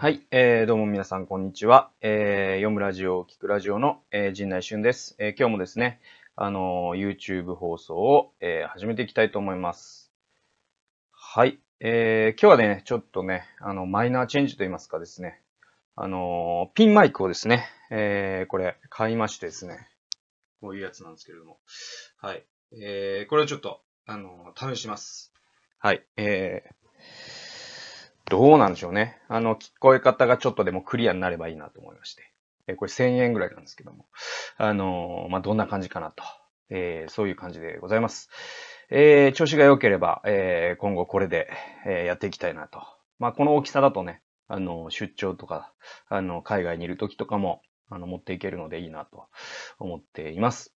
[0.00, 1.90] はい、えー、どうも皆さん、こんにちは。
[2.02, 5.16] えー、読むラジオ、聞くラジオの、えー、陣内俊です。
[5.18, 6.00] えー、今日もですね、
[6.36, 10.12] あのー、YouTube 放送を、えー、始めていきたいと思います。
[11.10, 15.42] はい、えー、今日はね、ちょっとね、あの、マイナーチェンジといいますかですね、
[15.96, 19.88] あのー、ピンマイクをですね、えー、これ、買いましてですね、
[20.60, 21.58] こういうやつなんですけれども、
[22.18, 22.46] はい、
[22.80, 25.32] えー、これをちょっと、あのー、試します。
[25.80, 26.77] はい、えー、
[28.30, 29.18] どうなんでしょうね。
[29.28, 32.22] あの、聞こえ方がちょっとでもクリアになればいいなと思いまして。
[32.66, 34.06] えこれ1000円ぐらいなんですけども。
[34.58, 36.22] あのまあ、どんな感じかなと。
[36.70, 38.28] えーそういう感じでございます。
[38.90, 41.48] えー調子が良ければ、えー今後これで、
[41.86, 42.82] えやっていきたいなと。
[43.18, 45.72] まあ、この大きさだとね、あの、出張とか、
[46.08, 49.26] あの、海外にいる時とかも、あの、持っていけるのでいいなと
[49.78, 50.74] 思っています。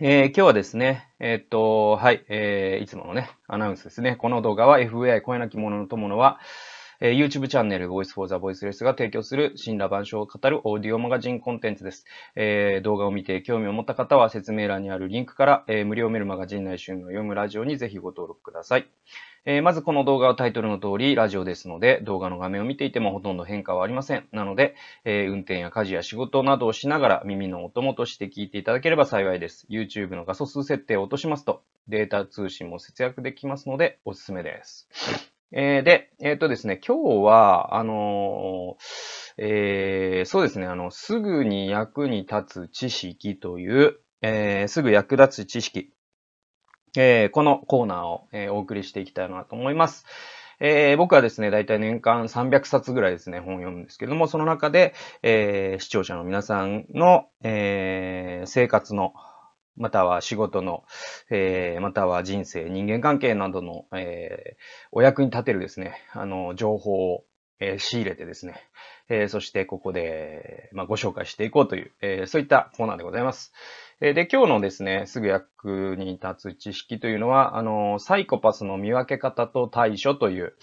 [0.00, 4.16] えー今日はですね、えーっと、はい、えーいつものね、アナウンスですね。
[4.16, 6.40] この動画は FVI 声なき者の友のは、
[7.00, 12.06] えー YouTube チャンネル Voice for the Voiceless が提供する神羅万象を語るオーディオマガジンコンテンツです。
[12.34, 18.88] えー動画を見て興味を持った方は説明欄にあるリンクから、えー無料メルマガジン内春の読むラジオにぜひご登録ください。
[19.46, 24.26] えーまずこの動画はタイトルの通りラジオですので、動画の画面を見ていてもほとんど変化はありません。
[24.32, 29.66] なので、えー運転や家事や仕事などをしながら耳のお供として聞いていただければ幸いです。
[29.68, 34.88] YouTube の画素数設定を落としますと、データ通信も節約できますので、おすすめです。
[35.52, 38.82] えーで、えっ、とですね、今日は、あのー
[39.36, 45.90] えーそうですね、あの、すぐに役に立つ知識という、えーすぐ役立つ知識、
[46.96, 50.04] えーこのコーナーを、えーお送りしていきたいなと思います。
[50.60, 59.14] えー僕はですね、だいたい年間300冊ぐらいですね、本を読むんですけども、その中で、え視聴者の皆さんの、え生活の、
[59.76, 60.84] または仕事の、
[61.30, 64.56] えまたは人生、人間関係などの、え
[64.92, 67.24] お役に立てるですね、あの、情報を、
[67.60, 68.54] え仕入れてですね、
[69.08, 73.52] えそしてここで、まあ、ご紹介していこうという、えそういったコーナーでございます。
[74.00, 80.56] えで、今日のですね、すぐ役に立つ知識というのは、あの、サイコパスの見分け方と対処という、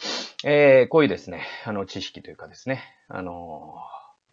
[0.44, 3.76] えーこういうですね、あの、知識というかですね、あの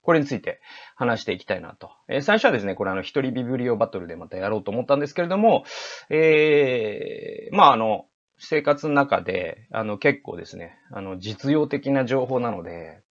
[0.03, 0.61] これについて
[0.97, 1.91] 話していきたいなと。
[2.09, 5.65] えー最初はですね、これあの、一人ビブリオバトルでまたやろうと思ったんですけれども、
[6.11, 8.07] えーまああの、
[8.39, 13.03] 生活の中で、あの、結構ですね、あの、実用的な情報なので、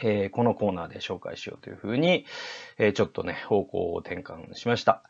[0.00, 2.24] えーこのコーナーで紹介しようというふうに、
[2.78, 5.02] えーちょっとね、方向を転換しました。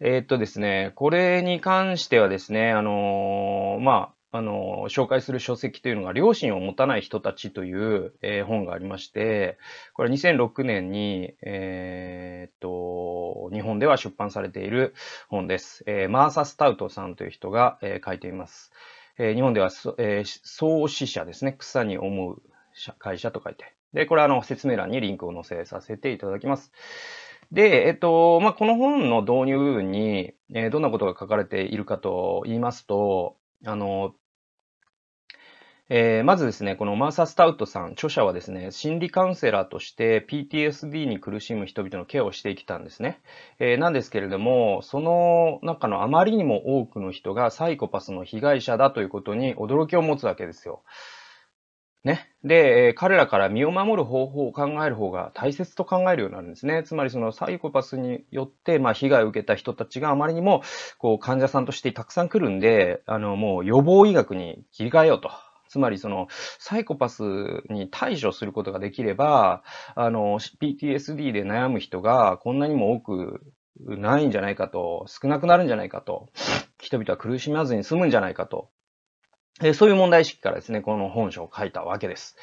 [0.00, 9.58] えーっとですね、これに関してはですね、あのまあ、あの紹介する書籍というのが、良心を持たない人たちという、えー本がありまして、
[9.94, 14.94] これ2006年に、えっと、日本では出版されている
[15.28, 15.82] 本です。
[15.86, 18.72] えーマーサ・スタウトさんという人が、えー書いています。
[19.18, 21.54] えー日本では、え創始者ですね。
[21.58, 22.42] 草に思う
[22.98, 23.75] 会社と書いて。
[23.92, 26.72] で、これあの説明欄にリンクを載せさせていただきます。
[27.52, 34.14] で、えっと、まあ、この本の導入部分に、えーどんなことが書かれているかと言いますと、あの、
[35.88, 43.20] えーまずですね、このマーサ・スタウトさん、著者はですね、心理カウンセラーとして PTSD に苦しむ人々のケアをしてきたんですね。
[43.60, 50.82] えーなんですけれども、その中のあまりにも多くの人がサイコパスの被害者だということに驚きを持つわけですよ。
[52.04, 52.28] ね。
[52.44, 56.82] で、えー彼らから身を守る方法を考える方が大切と考えるようになるんですね。
[56.84, 60.62] つまりそのサイコパスによって、まあ、被害を受けた人たちがあまりにも、
[60.98, 65.30] こう、患者さんとしてたくさん来るんで、あの、もう予防医学に切り替えようと。
[65.68, 66.28] つまりその、
[66.60, 67.22] サイコパス
[67.70, 69.64] に対処することができれば、
[69.96, 73.40] あの、PTSD で悩む人がこんなにも多く
[73.80, 76.28] ないんじゃないかと、少なくなるんじゃないかと、
[76.80, 78.70] 人々は苦しまずに済むんじゃないかと、
[79.62, 82.36] えそういう問題意識からですね、この本書を書いたわけです。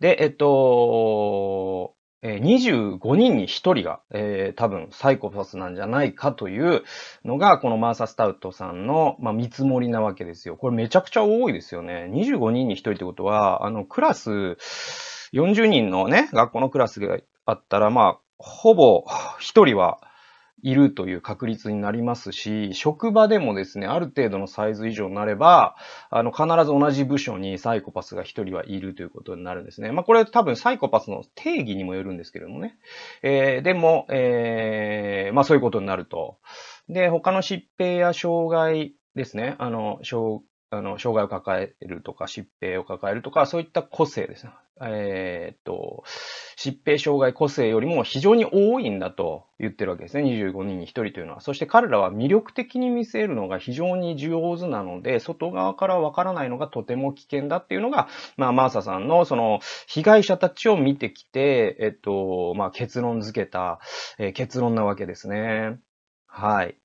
[0.00, 6.84] で、えっと、25人に1人が、えー多分サイコパスなんじゃないかという
[7.24, 10.56] のが、このマーサ・スタウトさんの、まあ、見積もりなわけですよ。
[10.56, 12.08] これめちゃくちゃ多いですよね。
[12.12, 14.30] 25人に1人ってことは、あの、クラス、
[15.32, 19.04] 40人のね、学校のクラスがあったら、まあ、ほぼ
[19.40, 19.98] 1人は
[20.62, 25.74] いるという確率になりますし、職場でもですね、ある程度のサイズ以上になれば、
[26.10, 29.90] あの、必ず同じ部署にサイコパスが一人はいるということになるんですね。
[29.90, 32.76] まあ、これ多分サイコパスの定義にもよるんですけれどもね。
[33.22, 36.38] えーでも、えーまあ、そういうことになると。
[36.88, 39.56] で、他の疾病や障害ですね。
[39.58, 44.52] あの、障あの、障害を抱えるとか、疾病を抱えるとか、そういった個性ですね。
[44.80, 46.02] えー、っと、
[46.56, 50.24] 疾病障害個性よりも非常に多いんだと言ってるわけですね。
[50.24, 51.40] 25人に1人というのは。
[51.40, 58.08] そして彼らは魅力的に見せるのが非常に上手なので、外側からわからないのがとても危険だっていうのが、
[58.38, 63.78] まあ、マーサさんのその被害者たちを見てきて、えっと、まあ、結論付けた、
[64.18, 65.78] えー、結論なわけですね。
[66.26, 66.81] はい。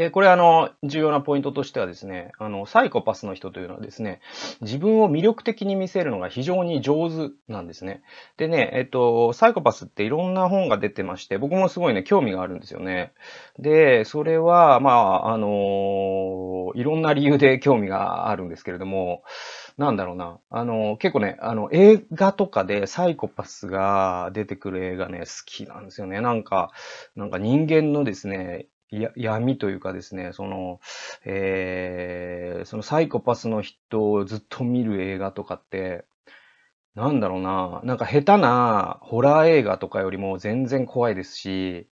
[0.00, 4.22] で、これあの、重要なポイントとしてはですね、あの、サイコパスの人というのはですね、
[4.62, 8.00] 自分を魅力的に見せるのが非常に上手なんですね。
[8.38, 13.12] でね、えっと、サイコパスっていろんな本が出てまして、僕もすごいね、興味があるんですよね。
[13.58, 19.22] で、それは、まあ、あの、いろんな理由で興味があるんですけれども、
[19.76, 20.38] なんだろうな。
[20.48, 26.22] あの、結構ね、あの、映画とかでサイコパスが出てくる映画ね、好きなんですよね。
[26.22, 26.70] なんか、
[27.16, 30.80] なんか人間のですね、や闇というかですね、その、
[31.24, 36.04] えー、そのサイコパスの人をずっと見る映画とかって、
[36.94, 41.88] なんだろうな、なんか下手なホラー映画とかよりも全然怖いですし、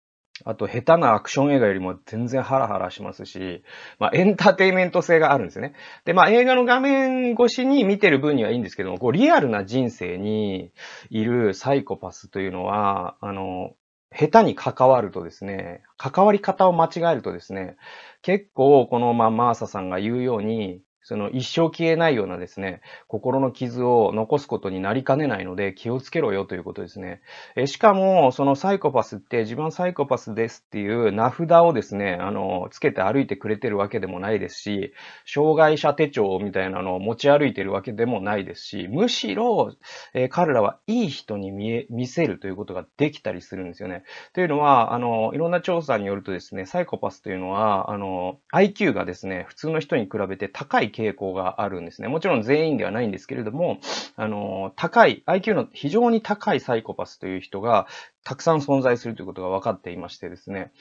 [0.45, 3.63] あと下手なアクション映画よりも全然ハラハラしますし、
[3.99, 5.75] まあエンターテイメント性があるんですよね。
[6.05, 10.73] で、まあ映画の画面越しに見てる分にはいいんですけども、こうリアルな人生に
[11.11, 13.75] いるサイコパスというのは、あの、
[14.15, 17.77] 下手に関わるとですね、関わり方を間違えるとですね、
[18.23, 27.21] 結構このまあマーサさんが言うように、その一生消えないようなですね、心の傷を残すことになりかねないので気をつけろよということですね。
[27.57, 34.93] えしかも、そのサイコパスって自分サイコパスですっていう名札をですね、あの、つけて歩いてくれてるわけでもないですし、
[35.27, 39.73] 障害者手帳みたいなのを持ち歩いてるわけでもないですし、むしろ、
[40.15, 44.05] え、彼らはいい人に見え、見せるということができたりするんですよね。
[44.35, 52.09] というのは、あの、いろんな調査によるとですね、サイコパスというのは、あの、IQ がですね、普通の人に比べて高い傾向があるんですね。
[52.09, 53.79] もちろん全員ではないんですけれども、
[54.17, 57.87] あの、高い、IQ の非常に高いサイコパスという人が
[58.25, 60.73] たくさん存在するということが分かっていましてですね。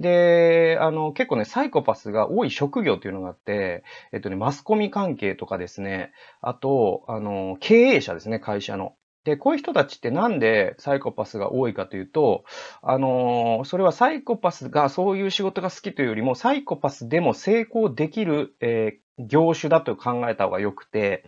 [0.00, 8.96] で、あの、結構ね、サイコパスが多い職業というのがあって、えっとね、マスコミ関係とかですね、あと、あの、経営者ですね、会社の。
[9.24, 12.44] で、こういう人たちってなんでサイコパスが多いかというと、
[12.82, 21.24] あのー、それはサイコパスがそういう仕事が好きというよりも、サイコパスでも成功できる、えー、業種だと考えた方が良くて、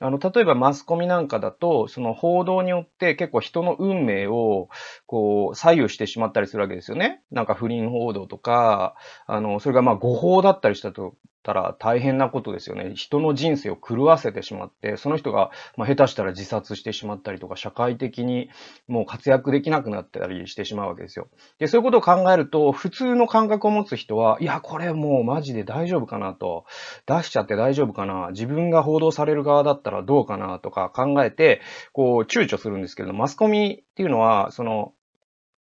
[0.00, 4.68] あの、例えばマスコミなんかだと、その報道によって結構人の運命を、
[5.06, 7.22] こう、左右してしまったりするわけですよね。
[7.30, 8.96] なんか不倫報道とか、
[9.26, 12.92] あの、それがまあ誤報だったりしたとたら大変なことですよね。
[12.94, 18.50] 人の人生を狂わせてしまって、その人が、まあ、下手したら自殺してしまったりとか、社会的に
[18.86, 21.28] もう活躍できなくなったりしてしまうわけですよ。
[21.58, 26.64] で、そういうことを考えると、普通の感覚を持つ人は、いや、これもうマジで大丈夫かなと、
[27.06, 31.60] 出しちゃって大丈夫かな、自分が報道される側だったらどうかなとか考えて、
[31.92, 34.92] こう、躊躇するんですけど、マスコミっていうのは、その、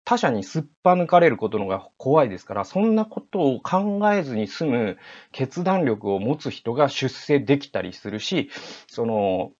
[0.10, 4.98] 他者にすっぱ抜かれることのが怖いですから、そんなことを考えずに済む
[5.32, 8.50] 決断力を持つ人が出世できたりするし、
[8.88, 9.52] その、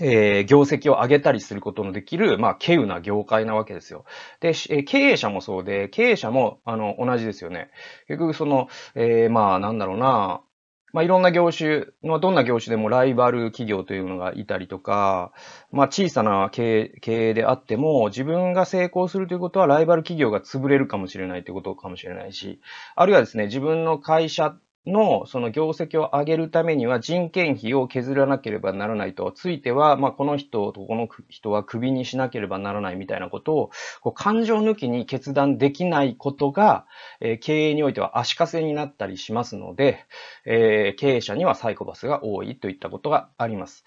[0.00, 4.04] えー、業績を上げたりすることのできる、まあ、稀有な業界なわけですよ。
[4.40, 7.70] でえ、経営者もそうで、経営者も、あの、同じですよね。
[8.08, 8.66] 結局、その、
[8.96, 10.42] えー、まあ、なんだろうな、
[10.92, 15.32] まあ、いろんな業種の、どんな業種でもライバル企業というのがいたりとか、
[15.70, 22.60] まあ、小さな経営経営であっても、自分が成功するということはライバル企業が潰れるかもしれないということかもしれないし、
[22.94, 24.54] あるいはですね、自分の会社
[24.86, 36.86] のその業績を上げるためには人件費を削らなければならないと、ついては、まあ、この人とこの人はクビにしなければならないみたいなことを、こう感情抜きに決断できないことが、
[37.20, 40.04] えー、経営においては足かせになったりしますので、
[40.44, 43.84] えー、経営者にはサイコパスが多いといったことがあります。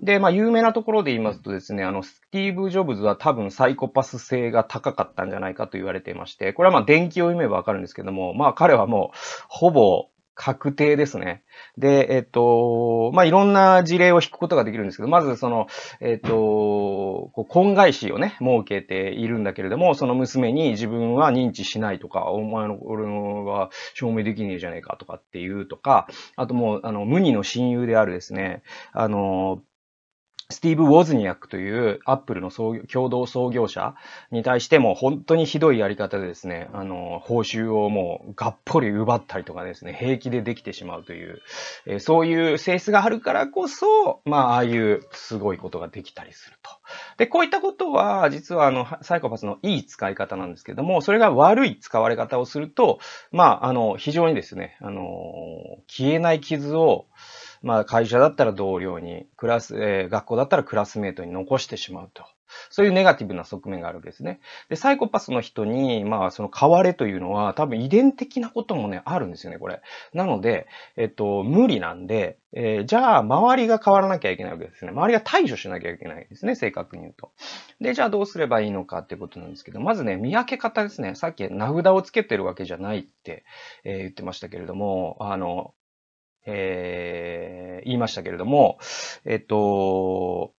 [0.00, 9.16] で、まあ、有名なところで言いますとですね、あの、スティーブ・ジョブズは多分サイコパス性が高かったんじゃないかと言われていまして、これはま、電気を読めばわかるんですけども、まあ、彼はもう、
[9.48, 11.42] ほぼ、確定ですね。
[11.76, 15.66] で、えっと、まあ、いろんな事例を引くことができるんですけど、まずその、
[16.00, 28.62] えっと、こう婚外子をね、設けているんだけれども、その娘に自分は認知しないとか、お前の、俺は証明できねえじゃねえかとかっていうとか、あともう、あの、無二の親友であるですね、
[28.92, 29.62] あの、
[30.52, 33.94] スティーブ・ウォズニアックというアップルの共同創業者
[34.30, 41.40] に対しても本当にひどいやり方でですね、あの、報酬をもうがっぽり奪ったりとかですね、平気でできてしまうという、
[41.86, 46.70] え、そういう性質があるからこそ、まあ、ああいうすごいことができたりすると。
[47.16, 52.98] で、こういったことは、実はあの、サイコパスのいい使い方なんですけども、それが悪い使われ方をすると、
[53.30, 55.02] まあ、あの、非常にですね、あの、
[55.88, 57.06] 消えない傷を、
[57.62, 62.24] まあ、会社だったら同僚に、クラス、えー、学校だったらクラスメートに残してしまうと。
[62.70, 64.40] そういうネガティブな側面があるわけですね。
[64.68, 69.80] で、サイコパスの人に、まあ、その変われというのは、多分遺伝的なこともね、あるんですよね、これ。
[70.12, 70.66] なので、
[70.96, 74.90] えっと、無理なんで、えー、じゃあ、周りが変わらなきゃいけないわけですね。
[74.90, 77.32] 周りが対処しなきゃいけないですね、正確に言うと。
[77.80, 81.14] で、じゃあどうすればいいのかっていうことなんですけど、まずね、見分け方ですね。
[81.14, 83.44] さっき名札をつけてるわけじゃないって、
[83.84, 85.74] えー、言ってましたけれども、あの、
[86.46, 88.78] えー、言いましたけれども、
[89.24, 90.54] えっと、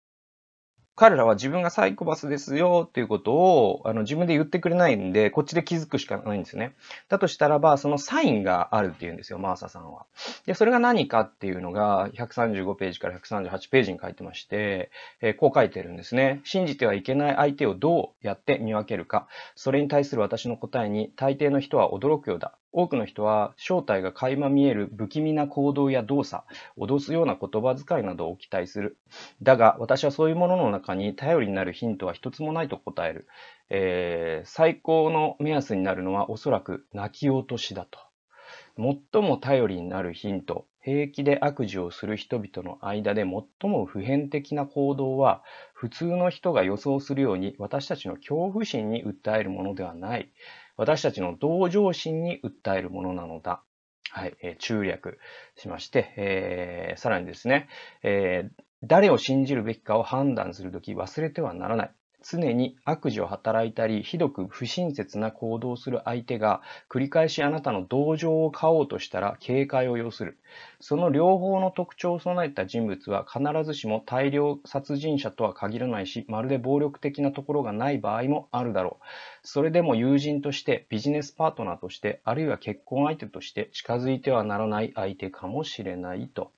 [0.95, 6.75] 彼らは自分がサイコパスですよっていうことをあの自分で言ってくれないんで、こっちで気づくしかないんですよね。
[7.09, 10.05] だとしたらば、そのサインがあるっていうんですよ、マーサさんは。
[10.45, 14.91] で、それが何かっていうのが、135ページから138ページに書いてまして、
[15.23, 16.43] えー、こう書いてるんですね。
[16.45, 19.29] 信じてはいけない相手をどうやって見分けるか。
[19.55, 22.53] それに対する私の答えに、大抵の人は驚くようだ。
[22.73, 26.43] 多くの人は正体が垣間見える不気味な行動や動作、
[26.79, 28.97] 脅すような言葉遣いなどを期待する。
[29.43, 33.27] だが、私はそういうものの中中に頼りになるヒントは一つもないと答える。
[33.71, 37.99] えー、最高の目安になるのはおそらく泣き落としだと。
[38.77, 50.33] 最も頼りになるヒント、平気で悪事をする人々の間で最も普遍的な行動は、普通の人が予想するように私たちの恐怖心に訴えるものではない。
[50.77, 53.63] 私たちの同情心に訴えるものなのだ。
[54.11, 55.19] はい、えー、中略
[55.57, 57.69] しまして、えー、さらにですね、
[58.03, 61.95] えー、誰を信じるべきかを判断するとき忘れてはならない。
[62.25, 70.39] 常に悪事を働いたり、ひどく不親切な行動をする相手が、繰り返しあなたの同情を買おうとしたら警戒を要する。
[70.81, 79.05] その両方の特徴を備えた人物は必ずしも大量殺人者とは限らないし、まるで暴力的なところがない場合もあるだろう。
[79.43, 86.53] それでも友人として、ビジネスパートナーとして、あるいは結婚相手として近づいてはならない相手かもしれないと。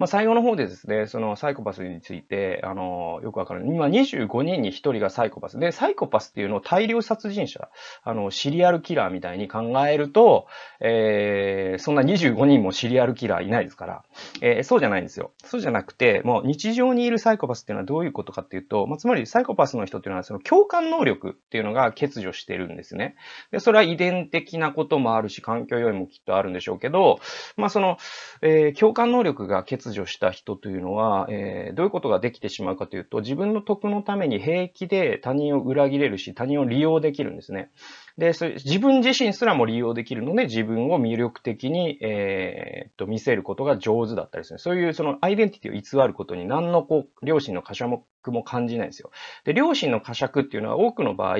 [0.00, 3.66] まあ、最後の方でですね、そのサイコパスについて、あの、よくわかる。
[3.66, 5.58] 今25人に1人がサイコパス。
[5.58, 7.68] で、サイコパスっていうのを大量殺人者、
[8.02, 10.46] あの、シリアルキラーみたいに考えると、
[10.80, 14.04] えー、そんな25人もシリアルキラーいないですから、
[14.40, 15.32] えー、そうじゃないんですよ。
[15.44, 23.16] そうじゃなくて、もう日常にいるサイコパスっていうのはどういうことかっていうと、まあ、つまりサイコパスの人っていうのはその共感能力っていうのが欠如してるんですね。
[23.50, 27.20] で、それは遺伝的なこともあるし、環境要因もきっとあるんでしょうけど、
[27.58, 27.98] まあ、その、
[28.40, 37.70] えー、共感能力が欠如した人というのは、えー、どういうことができてしまうかというと、自分の得のために平気で他人を裏切れるし、他人を利用できるんですね。
[38.18, 44.58] で、それ自分自身すらも利用できるので、自分を魅力的に、えー、と見せることが上手だったりする。
[44.58, 49.10] そういうそのアイデンティティを偽ることに何のこう、両親の過酌も感じないんですよ。
[49.44, 51.36] で、両親の過酌っていうのは多くの場合、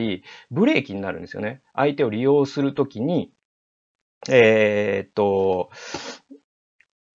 [0.51, 1.61] ブレーキになるんですよね。
[1.75, 3.33] 相手を利用するときに、
[4.29, 5.71] えー、っと、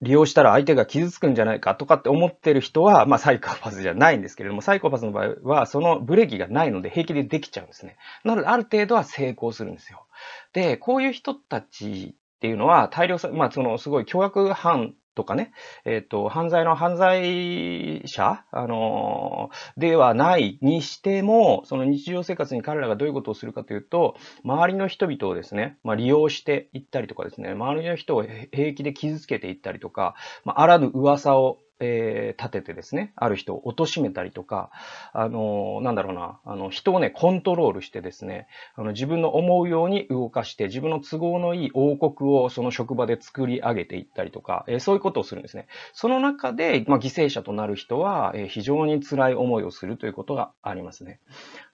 [0.01, 7.97] 利用したら相手が傷つくんじゃないかとかって思ってる人は、まあサイコパスじゃないんですけれども、サイコパスの場合はそのブレーキがないので平気でできちゃうんですね。
[8.23, 10.05] なのである程度は成功するんですよ。
[10.53, 15.51] で、こういう人たちっていうのは大量、まあそのすごい凶悪犯とかね、
[15.85, 34.71] えっ、ー、と、犯罪の犯罪者、あのー、ではないにしても、その日常生活に彼らがどういうことをするかというと、周りの人々をですね、まあ、利用していったりとかですね、周りの人を平気で傷つけていったりとか、まあ、あらぬ噂をえー、立ててですね、ある人を貶めたりとか、
[35.13, 45.67] あの、なんだろうな、あの、人をね、コントロールしてですね、あの、自分の思うように動かして、自分の都合のいい王国をその職場で作り上げていったりとか、えー、そういうことをするんですね。
[45.93, 51.19] その中で、まあ、犠牲者となる人は、えー、非常に辛い思いをするということがありますね。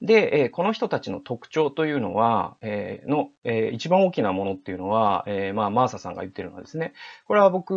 [0.01, 6.93] で、えー、この人たちの特徴というのは、えー、の、えー、一番大きなものっていうのは、えー、まあ、マーサさんが言ってるのはですね、
[7.27, 7.73] これは僕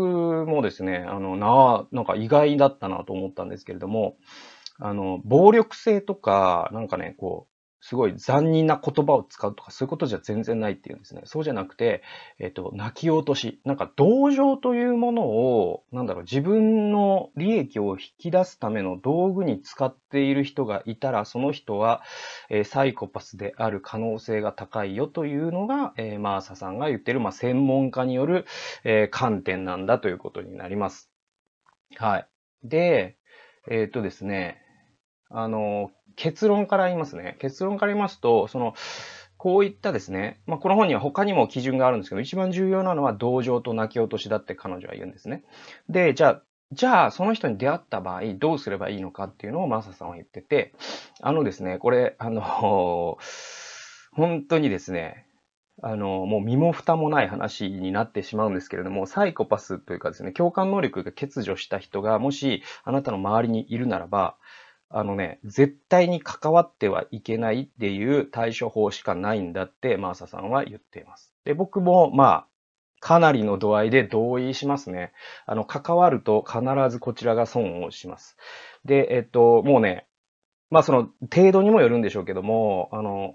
[0.47, 4.17] もですね、あの、な、なんか意外だったなと思ったんですけれども、
[4.79, 7.55] あの、暴力性とか、なんかね、こう、
[7.87, 11.21] すごい残忍な言葉を使うとかそういうことじゃ全然ないっていうんですね。
[11.27, 12.03] そうじゃなくて、
[12.39, 13.61] えっ、と、泣き落とし。
[13.67, 22.01] なんか同情というものを、なんだろう、自分の利益を引き出すための道具に使っている人がいたら、その人は、
[22.49, 28.47] えー、サイコパスである可能性が高いよというのが、えー、マーサさんが言ってる、まあ、専門家による、
[28.85, 31.14] えー、観点なんだということになります。
[31.99, 32.29] はい。
[32.63, 33.17] で、
[33.71, 34.61] えっ、とですね、
[35.31, 37.37] あの、結論から言いますね。
[37.41, 38.75] 結論から言いますと、その、
[39.37, 45.45] こういったですね、まあ、この本には他にも基準があるんですけど、一番重要なのは同情と泣き落としだって彼女は言うんですね。
[45.89, 50.73] で、じゃあ、じゃあ、その人に出会った場合、どうすればいいのかっていうのをマサさんは言ってて、
[51.21, 53.19] あのですね、これ、あの、
[54.13, 55.24] 本当にですね、
[55.83, 64.37] あの、もう身も蓋もない話になってしまうんですけれども、サイコパスというかですね、共感能力が欠如した人が、もしあなたの周りにいるならば、
[64.89, 71.35] あのね、絶対に関わってはいけないっていう対処法しかないんだって、マーサさんは言っています。
[71.45, 72.47] で、僕も、まあ、
[73.01, 75.13] かなりの度合いで同意しますね。
[75.47, 78.37] あの、関わると必ずこちらが損をします。
[78.85, 80.07] で、えっと、もうね、
[80.71, 83.35] まあその程度にもよるんでしょうけども、あの、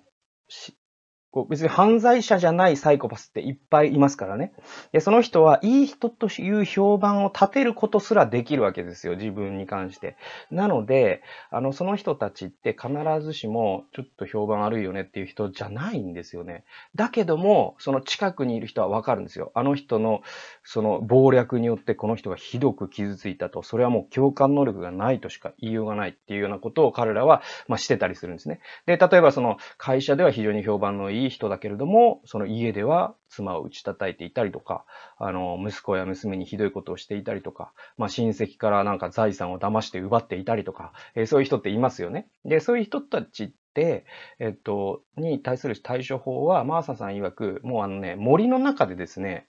[1.31, 4.53] こう別に犯罪者じゃないサイコパスっていっぱいいますからね。
[4.91, 10.15] で、その人はいい人という評判を立てることすらできるわけですよ、自分に関して。
[10.49, 11.21] なので、
[11.51, 16.63] あの、その人たちって必ずしもちょっと評判悪いよねっていう人じゃないんですよね。
[16.95, 19.51] だけども、その近くにいる人はわかるんですよ。
[19.53, 20.21] あの人の
[20.63, 23.61] その謀略によってこの人がひどく傷ついたと。
[23.61, 28.61] それはもう共感能力がないとしか言いようがないっていうようなことを彼らは、まあ、してたりするんですね。
[28.87, 34.85] で、例えばその会社では非常に評判のいいいい人だけれども、その家では妻を打ち叩いていたりとか、
[35.17, 42.27] あの、息子や娘にひどいことをしていたりとか、まあ、親戚からなんか財産を騙して奪っていたりとか、えー、そういう人っていますよね。
[42.45, 44.05] で、そういう人たちって、
[44.39, 49.47] えっと、に対する対処法は、マーサさん曰く、もうあのね、森の中でですね、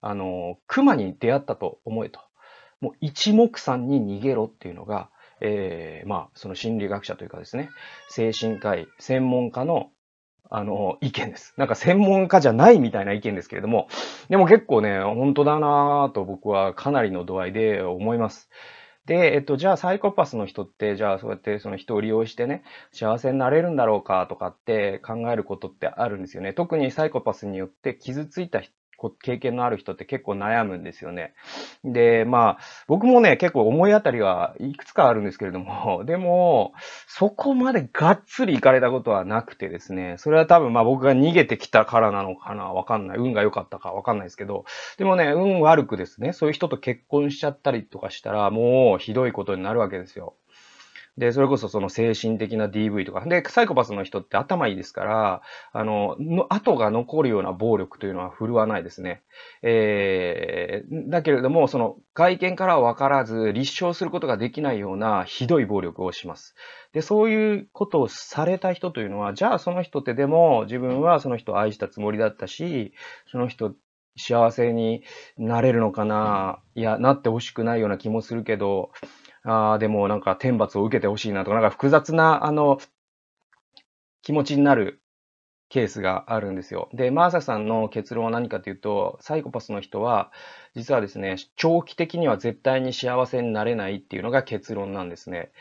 [0.00, 2.20] あの、熊に出会ったと思えと。
[2.80, 5.10] もう一目散に逃げろっていうのが、
[5.40, 7.70] えー、まあ、その心理学者というかですね、
[8.08, 9.90] 精神科医、専門家の
[10.50, 11.54] あの、意見です。
[11.56, 13.88] なんか専門家じゃないみたいな意見ですけれども、
[14.28, 18.48] でも結構ね、本当だなぁと僕はかなりの度合いで思います。
[19.06, 26.52] で、えっと、じゃあサイコパスの人って、じゃあそうやってその人を利用してね、幸せになれるんだろうかとかって考えることってあるんですよね。
[26.52, 28.75] 特にサイコパスによって傷ついた人
[29.22, 31.34] 経験のある人って結構悩むんですよね。
[31.84, 36.72] で、まあ、僕もね、結構思い当たりはいくつかあるんですけれども、 でも、
[37.06, 43.18] そこまでがっつり行かれたことはなくてですね、それは多分まあ僕が逃げてきたからなのかな、わかんない。
[43.18, 44.64] 運が良かったかわかんないですけど、
[44.98, 50.34] でもね、運悪くですね、そういう人と結婚しちゃったりとかしたら、もうひどいことになるわけですよ。
[51.18, 53.24] で、それこそその精神的な DV とか。
[53.24, 55.42] で、サイコパスの人って頭いいですから、
[55.72, 59.22] あの、の後が残るような暴力というのは振るわないですね。
[59.62, 66.54] えー、だけれども、その外見からはわからず、立証することができないようなひどい暴力をします。
[66.92, 72.92] で、そういうことをされた人というのは、じゃあその人ってでも自分はその人を愛したつもりだったし、
[73.30, 73.74] その人
[74.16, 75.02] 幸せに
[75.38, 78.90] なれるのかないや、なってほしくないような気もするけど、
[79.46, 82.78] ああ、でもなんか天罰を受けてほしいなとか、なんか複雑な、あの、
[84.22, 85.00] 気持ちになる
[85.70, 86.88] ケースがあるんですよ。
[86.94, 90.32] で、マーサさんの結論は何かというと、サイコパスの人は、
[90.76, 95.52] 実はですね、長期的には絶対に幸せになれないっていうのが結論なんですね。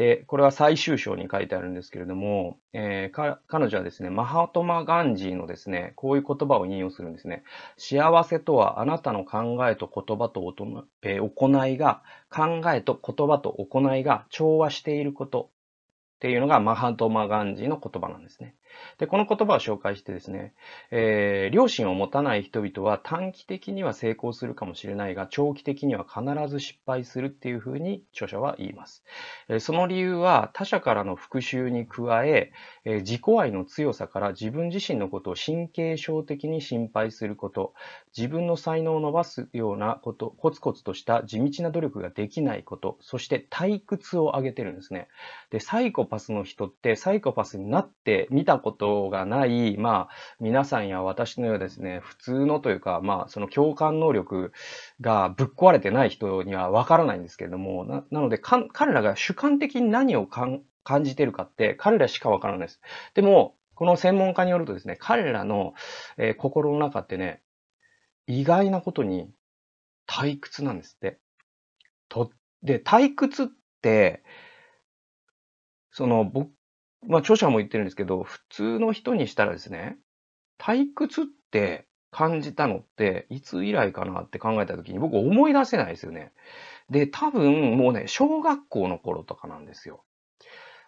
[0.00, 7.42] で、これは最終章に書いてあるんですけれども、えー、彼女はですね、マハトマ・ガンジーのですね、こういう言葉を引用するんですね。
[7.76, 10.54] 幸せとはあなたの考えと言葉と、
[11.02, 15.50] えー、行いが、考えと言葉と行いが調和していること
[16.20, 18.54] っていうのがマハトマ・ガンジーの言葉なんですね。
[18.98, 20.52] で、この言葉を紹介してですね、
[20.90, 29.02] えー、良心を持たない人々は短期的には成功するかもしれないが、長期的には必ず失敗するっていうふうに著者は言います。
[29.48, 32.52] えー、その理由は他者からの復讐に加え
[32.84, 37.72] えー、自己愛の強さから自分自身のことを神経症的に心配すること、
[38.16, 45.08] 自分の才能を伸ばすようなこと、コツコツとした地道な努力ができないこと、そして退屈を挙げてるんですね。
[45.50, 54.52] で、サイコパスの人ってサイコパスになって見たことがない、まあ、皆さんや私のようですね、普通のというか、まあ、その共感能力
[55.00, 60.64] がぶっ壊れてない人にはわからないんですけれども、ななので、彼らが主観的に何を感
[61.04, 62.80] じてるかって彼らしかわからないです。
[63.14, 65.72] でも、この専門家によるとですね、彼らの、
[66.18, 67.40] えー、心の中ってね、
[68.26, 69.30] 意外なことに
[70.06, 71.18] 退屈なんですって。
[72.08, 72.30] と、
[72.62, 73.46] で、退屈っ
[73.80, 74.22] て、
[76.00, 76.50] その、僕、
[77.06, 79.98] まあ、著者も言ってるんですけど、普通の人にしたらですね、
[80.58, 86.32] 退屈って感じたのって、いつ以来かなって考えた時に僕思い出せないですよね。
[86.88, 90.02] で、多分もうね、小学校の頃とかなんですよ。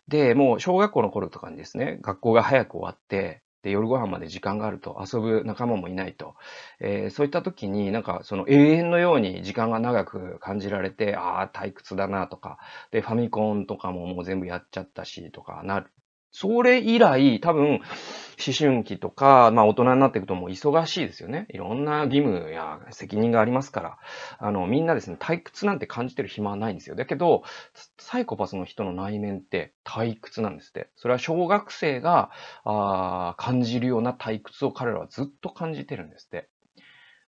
[0.09, 6.35] で、もう小学校の頃とかにですね、学校が早く終わって、で、夜ご飯まで時間があると、遊ぶ仲間もいないと。
[6.81, 12.59] えー、そういった時になんかその永遠のように時間が長く感じられて、ああ、退屈だなとか、
[12.91, 15.91] で、ファミコンとかももう全部やっちゃったしとかなる
[16.33, 17.81] それ以来、多分、
[18.45, 21.47] 思春期とか、まあ大人になっていくともう忙しいですよね。
[21.51, 23.99] いろんな義務や責任がありますから、
[24.39, 26.97] あの、みんなですね、退屈なんて感じてる暇はないんですよ。
[26.97, 27.43] だけど、
[27.99, 30.91] サイコパスの人の内面って退屈なんですって。
[30.97, 32.31] それは小学生が、
[32.65, 36.49] あ感じるような退屈を彼らはずっと感じてるんですって。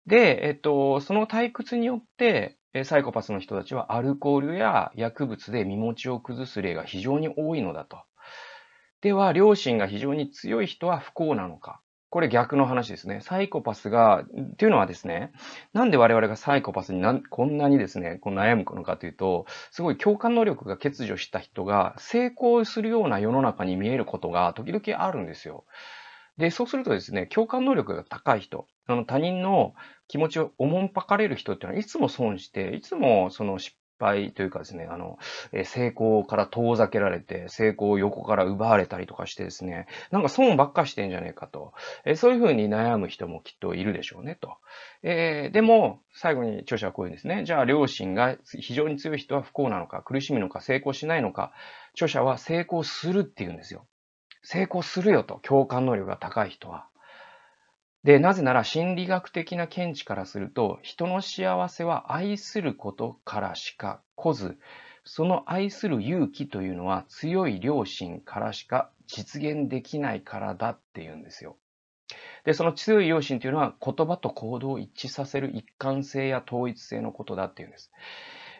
[0.07, 7.99] で、えっと、その退屈によって、サイコパスの人たちはアルコールや薬物で身持ちを崩す例が非常に多いのだと。
[9.05, 11.79] では、良心が非常に強い人は不幸なのか。
[12.09, 13.19] これ逆の話ですね。
[13.21, 15.31] サイコパスが、っていうのはですね、
[15.73, 25.65] なんで我々がサイコパスになこんなにですね、こう悩むのかというと、すごい共感能力が欠如した人が成功するような世の中に見えることが時々あるんですよ。
[26.37, 29.75] で、そうするとですね、共感能力が高い人、あの他人の
[30.07, 35.17] 気持ちをおもんぱかれる人っていうのはいつも損して、いつもその失敗というかですね、あの、
[35.51, 41.73] え成功から遠ざけられて、成功を横から奪われたりとかしてですね、なんか損ばっかしてんじゃねえかと。
[42.05, 44.57] えそういうふうに悩む人もきっといるでしょうね、と。
[45.03, 47.43] えー、でも、最後に著者はこういうんですね。
[47.45, 51.53] じゃあ、両親が非常に強い人は不幸なのか、苦しむのか、成功しないのか、
[51.93, 53.85] 著者は成功するって言うんですよ。
[54.43, 56.87] 成功するよと、共感能力が高い人は。
[58.05, 64.59] で、なぜなら心理学的な見地からすると、人の幸せは愛することからしか来ず、
[65.03, 71.57] その愛する勇気というのは強い良心からしか実現できないからだっていうんですよ。
[72.45, 77.91] で、その強い良心というのは言葉と行動を一致させる一貫性や統一性のことだっていうんです。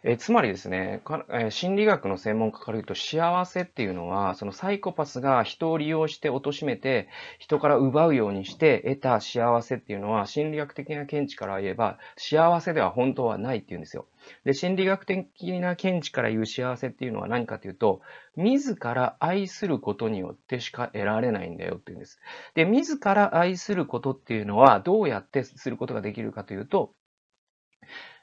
[0.07, 14.05] えつまりですね、え心理学の専門家から言うと幸せっていうのは、そのサイコパスが人を利用して貶めて、人から奪うようにして得た幸せっていうのは、心理学的な見地から言えば、幸せでは本当はないっていうんですよ。
[14.43, 18.01] で、心理学的な見地から言う幸せっていうのは何かというと、
[18.35, 22.19] 自ら愛することによってしか得られないんだよっていうんです。
[22.53, 26.93] で、自ら愛することっていうのはどうやってすることができるかというと、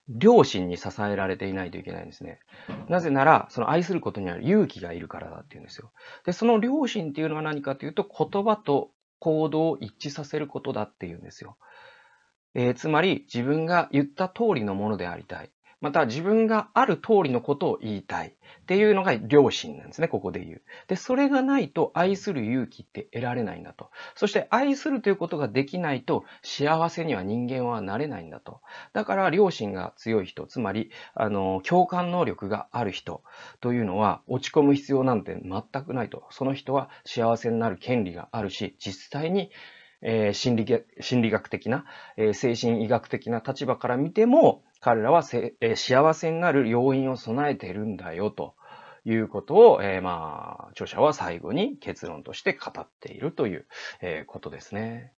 [0.08, 2.40] 両親に支えられていないといけないんですね。
[2.88, 5.92] なぜなら、その愛することには勇気がいるからだっていうんですよ。
[6.24, 11.56] で、その両親っていうのは何かというと、言葉と行動を一致させることだっていうんですよ。
[12.54, 15.50] えー、つまり、自分が言った通りのものでありたい。
[15.82, 20.62] また自分がある通りのことを言いたいっていうのが良心なんですね、ここで言う。
[20.86, 23.90] で、それがないと愛する勇気って得られないんだと。
[24.14, 28.60] そして愛するということができないと幸せには人間はなれないんだと。
[28.92, 33.24] だから良心が強い人、つまり、あの、共感能力がある人
[33.60, 36.22] というのは落ち込む必要なんて全くないと。
[36.30, 39.50] その人は幸せになる権利があるし、実際に
[40.02, 41.84] えー、心理心理学的な、
[42.16, 48.54] えー、精神医学的な立場から見ても、彼らはせ、えー、幸せになる要因を備えているんだよ、と
[49.04, 53.66] いうことを、えー、まあ、著者は最後に結論として語っているという、
[54.00, 55.12] えー、ことですね。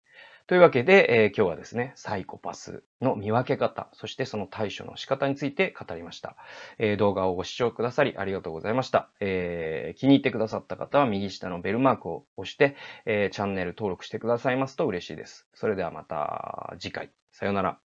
[0.46, 6.36] というわけで、えー、今日はですね、サイコパスの見分け方、そしてその対処の仕方について語りました。
[6.80, 9.98] えー、動画をご視聴くださりありがとうございました、えー。
[9.98, 12.76] 気に入ってくださった方は右下のベルマークを押して、
[13.06, 15.48] えチャンネル登録してくださいますと嬉しいです。
[15.54, 17.12] それではまた次回。
[17.32, 17.83] さようなら。